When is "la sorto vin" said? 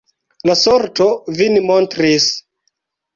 0.49-1.57